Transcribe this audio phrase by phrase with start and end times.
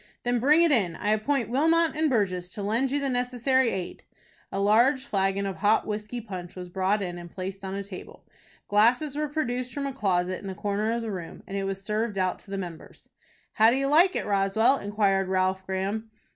[0.23, 0.95] "Then bring it in.
[0.95, 4.01] I appoint Wilmot and Burgess to lend you the necessary aid."
[4.51, 8.25] A large flagon of hot whiskey punch was brought in and placed on a table.
[8.67, 11.83] Glasses were produced from a closet in the corner of the room, and it was
[11.83, 13.09] served out to the members.
[13.53, 16.09] "How do you like it, Roswell?" inquired Ralph Graham.